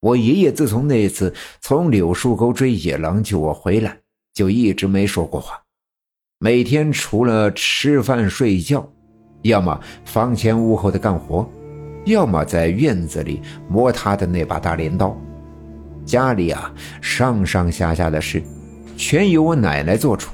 [0.00, 3.98] 我爷爷自从那次从柳树沟追野狼救我回来，
[4.32, 5.60] 就一直没说过话。
[6.38, 8.88] 每天除了吃饭睡觉，
[9.42, 11.50] 要么房前屋后的干活，
[12.04, 15.20] 要么在院子里磨他的那把大镰刀。
[16.04, 18.40] 家里啊，上上下下的事，
[18.96, 20.28] 全由我奶奶做主。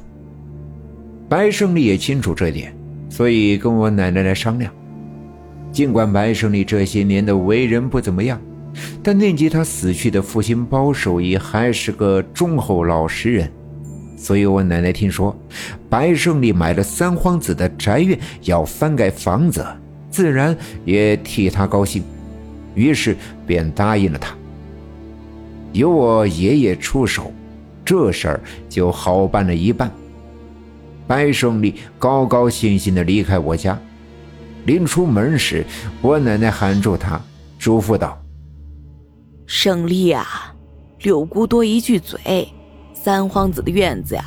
[1.26, 2.76] 白胜利也清楚这点，
[3.08, 4.70] 所以跟我奶奶来商量。
[5.72, 8.38] 尽管白胜利这些年的为人不怎么样。
[9.02, 13.50] 但念及他死去的父亲包守义还是个忠厚老实人，
[14.16, 15.36] 所以我奶奶听说
[15.88, 19.64] 白胜利买了三皇子的宅院，要翻盖房子，
[20.10, 22.02] 自然也替他高兴，
[22.74, 24.34] 于是便答应了他。
[25.72, 27.32] 由我爷爷出手，
[27.84, 29.90] 这事儿就好办了一半。
[31.06, 33.78] 白胜利高高兴兴地离开我家，
[34.64, 35.62] 临出门时，
[36.00, 37.20] 我奶奶喊住他，
[37.58, 38.23] 嘱咐道。
[39.46, 40.54] 胜利啊，
[41.00, 42.48] 六姑多一句嘴，
[42.92, 44.24] 三皇子的院子呀，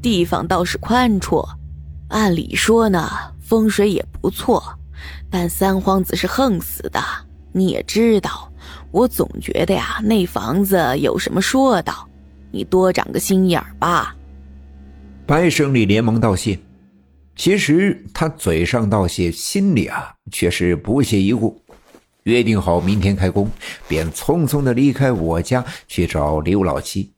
[0.00, 1.46] 地方倒是宽绰，
[2.08, 3.08] 按理说呢，
[3.40, 4.62] 风水也不错。
[5.30, 7.00] 但三皇子是横死的，
[7.52, 8.52] 你也知道，
[8.90, 12.08] 我总觉得呀，那房子有什么说道，
[12.50, 14.14] 你多长个心眼儿吧。
[15.26, 16.58] 白胜利连忙道谢，
[17.36, 21.59] 其实他嘴上道谢，心里啊却是不屑一顾。
[22.24, 23.50] 约定好明天开工，
[23.88, 27.12] 便匆匆的离开我家去找刘老七。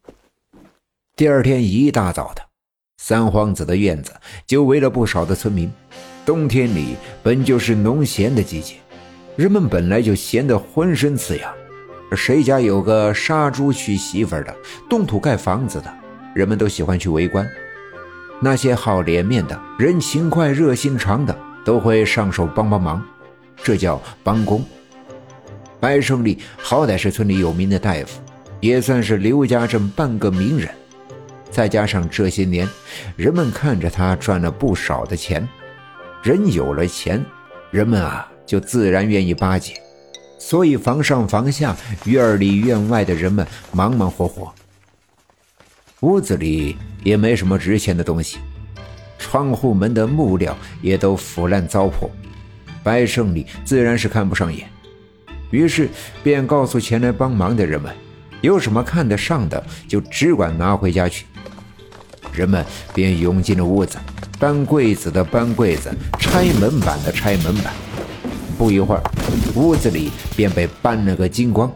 [1.16, 2.42] 第二天一大早的，
[2.98, 4.12] 三皇子的院子
[4.46, 5.70] 就围了不少的村民。
[6.24, 8.76] 冬天里本就是农闲的季节，
[9.34, 11.52] 人们本来就闲得浑身刺痒。
[12.14, 14.54] 谁家有个杀猪娶媳妇的、
[14.88, 15.92] 动土盖房子的，
[16.34, 17.48] 人们都喜欢去围观。
[18.40, 23.04] 那些好脸面的、人勤快、热心肠的，都会上手帮帮忙，
[23.62, 24.64] 这叫帮工。
[25.82, 28.20] 白胜利好歹是村里有名的大夫，
[28.60, 30.70] 也算是刘家镇半个名人。
[31.50, 32.68] 再加上这些年，
[33.16, 35.46] 人们看着他赚了不少的钱，
[36.22, 37.20] 人有了钱，
[37.72, 39.74] 人们啊就自然愿意巴结，
[40.38, 44.54] 所以房上房下、院里院外的人们忙忙活活。
[46.02, 48.38] 屋子里也没什么值钱的东西，
[49.18, 52.08] 窗户门的木料也都腐烂糟粕，
[52.84, 54.71] 白胜利自然是看不上眼。
[55.52, 55.88] 于是
[56.24, 57.94] 便告诉前来帮忙的人们，
[58.40, 61.26] 有什么看得上的就只管拿回家去。
[62.32, 62.64] 人们
[62.94, 63.98] 便涌进了屋子，
[64.40, 67.72] 搬柜子的搬柜子，拆门板的拆门板。
[68.56, 69.02] 不一会儿，
[69.54, 71.70] 屋子里便被搬了个精光，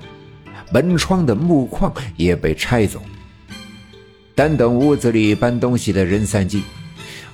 [0.73, 3.03] 门窗的木框也被拆走。
[4.35, 6.63] 但等屋子里搬东西的人散尽，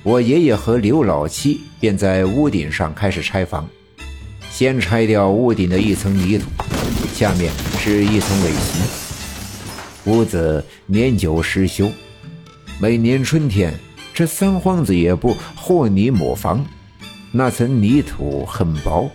[0.02, 3.68] 我爷爷和刘老七便在屋顶上开始拆房。
[4.52, 6.44] 先拆掉屋顶的一层泥土，
[7.14, 10.10] 下面是一层苇席。
[10.10, 11.90] 屋子年久失修，
[12.78, 13.72] 每年春天，
[14.12, 16.62] 这三皇子也不和泥抹房，
[17.32, 19.10] 那层泥土很薄，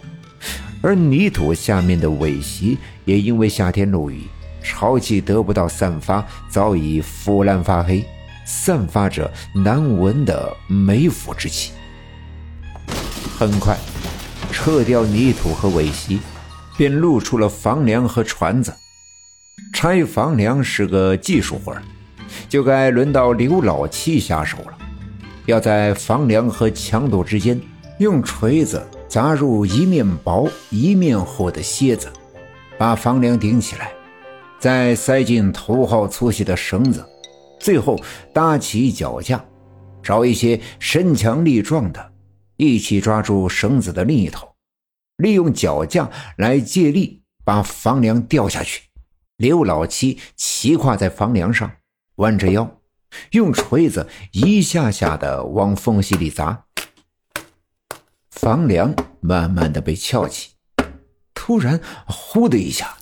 [0.81, 2.75] 而泥土下面的苇席
[3.05, 4.23] 也因为夏天漏雨，
[4.63, 8.03] 潮气得不到散发，早已腐烂发黑，
[8.43, 11.73] 散发着难闻的霉腐之气。
[13.37, 13.77] 很快。
[14.57, 16.19] 撤掉泥土和苇席，
[16.75, 18.73] 便露出了房梁和船子。
[19.71, 21.77] 拆房梁是个技术活
[22.49, 24.75] 就该轮到刘老七下手了。
[25.45, 27.61] 要在房梁和墙垛之间
[27.99, 32.11] 用锤子砸入一面薄一面厚的楔子，
[32.79, 33.91] 把房梁顶起来，
[34.59, 37.05] 再塞进头号粗细的绳子，
[37.59, 37.95] 最后
[38.33, 39.39] 搭起脚架，
[40.01, 42.11] 找一些身强力壮的。
[42.57, 44.55] 一起抓住绳子的另一头，
[45.15, 48.83] 利用脚架来借力把房梁掉下去。
[49.37, 51.71] 刘老七骑跨在房梁上，
[52.15, 52.79] 弯着腰，
[53.31, 56.65] 用锤子一下下的往缝隙里砸。
[58.31, 60.51] 房梁慢慢的被撬起，
[61.35, 62.97] 突然“呼”的一下，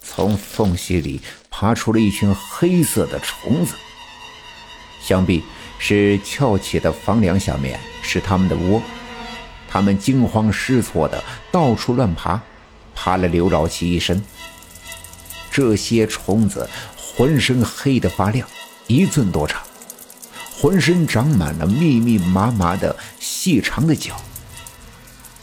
[0.00, 1.20] 从缝隙里
[1.50, 3.74] 爬出了一群黑色的虫子。
[5.00, 5.42] 想必
[5.78, 8.80] 是翘起的房梁下面是他们的窝。
[9.70, 11.22] 他们惊慌失措的
[11.52, 12.40] 到处乱爬，
[12.94, 14.20] 爬了刘老七一身。
[15.50, 18.48] 这些虫子浑身黑得发亮，
[18.88, 19.62] 一寸多长，
[20.60, 24.16] 浑身长满了密密麻麻的细长的脚。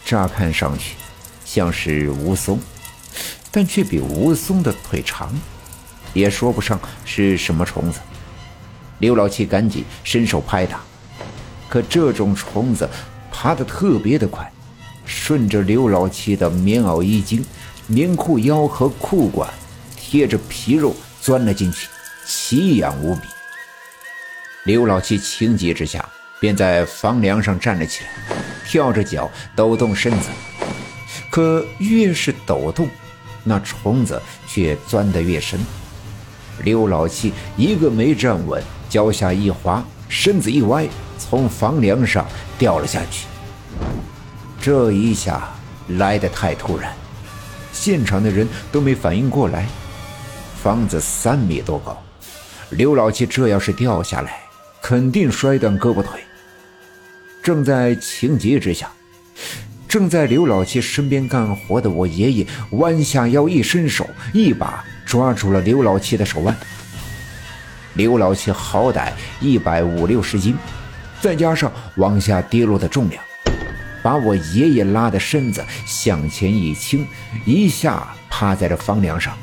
[0.04, 0.94] 乍看上去
[1.44, 2.58] 像是蜈蚣，
[3.50, 5.32] 但却比蜈蚣的腿长，
[6.12, 8.00] 也说不上是什么虫子。
[8.98, 10.80] 刘老七赶紧伸手拍打，
[11.68, 12.88] 可这种虫子。
[13.40, 14.52] 爬得特别的快，
[15.04, 17.44] 顺着刘老七的棉袄衣襟、
[17.86, 19.48] 棉裤腰和裤管，
[19.96, 21.86] 贴着皮肉钻了进去，
[22.26, 23.28] 奇痒无比。
[24.64, 26.04] 刘老七情急之下，
[26.40, 28.34] 便在房梁上站了起来，
[28.66, 30.30] 跳着脚抖动身子。
[31.30, 32.88] 可越是抖动，
[33.44, 35.60] 那虫子却钻得越深。
[36.64, 42.26] 刘老七一个没站稳，脚下一滑，身子一歪，从房梁上
[42.58, 43.26] 掉了下去。
[44.60, 45.48] 这一下
[45.88, 46.92] 来得太突然，
[47.72, 49.66] 现场的人都没反应过来。
[50.62, 51.96] 房子三米多高，
[52.70, 54.40] 刘老七这要是掉下来，
[54.82, 56.20] 肯定摔断胳膊腿。
[57.42, 58.90] 正在情急之下，
[59.88, 66.54] 正在刘老七身边干活的我爷爷弯下腰一伸手，一把抓住了刘老七的手腕。
[67.94, 70.56] 刘老七好歹一百五六十斤，
[71.20, 73.22] 再加上往下跌落的重量。
[74.00, 77.06] 把我爷爷拉的身子向前一倾，
[77.44, 79.36] 一下趴在了房梁上，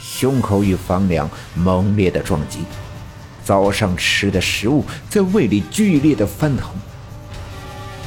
[0.00, 2.60] 胸口与房梁猛烈的撞击，
[3.42, 6.70] 早上吃的食物在胃里剧烈的翻腾。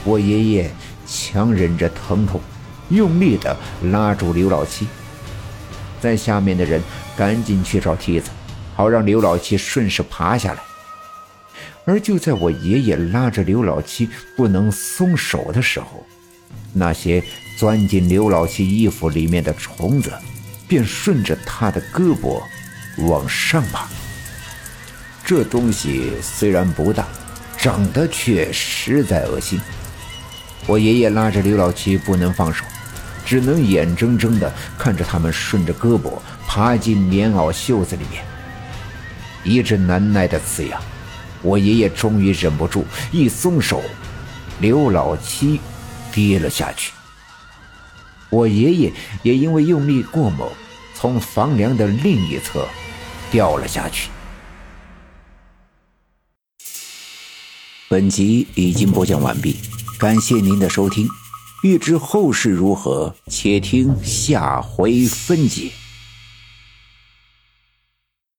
[0.03, 0.71] 我爷爷
[1.07, 2.39] 强忍着疼痛，
[2.89, 3.57] 用力的
[3.91, 4.87] 拉住刘老七，
[5.99, 6.81] 在下面的人
[7.17, 8.29] 赶紧去找梯子，
[8.75, 10.59] 好让刘老七顺势爬下来。
[11.85, 16.05] 而就在我爷爷拉着刘老七不能松手的时候，
[16.73, 17.23] 那些
[17.57, 20.11] 钻进刘老七衣服里面的虫子，
[20.67, 22.41] 便顺着他的胳膊
[23.07, 23.87] 往上爬。
[25.25, 27.07] 这东西虽然不大，
[27.57, 29.59] 长得却实在恶心。
[30.67, 32.63] 我爷爷拉着刘老七不能放手，
[33.25, 38.23] 只能眼睁睁地看着他们顺着胳膊爬进棉袄袖子里面，
[39.43, 40.79] 一阵难耐的刺痒。
[41.41, 43.81] 我爷爷终于忍不住，一松手，
[44.59, 45.59] 刘老七
[46.13, 46.93] 跌了下去。
[48.29, 48.93] 我爷爷
[49.23, 50.49] 也因为用力过猛，
[50.93, 52.67] 从房梁的另一侧
[53.31, 54.09] 掉了下去。
[57.89, 59.57] 本集已经播讲完毕，
[59.99, 61.07] 感谢您的收听。
[61.63, 65.71] 欲知后事如何，且听下回分解。